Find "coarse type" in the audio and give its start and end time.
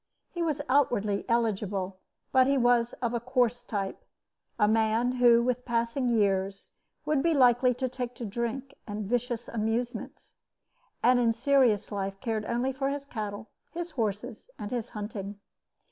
3.19-4.03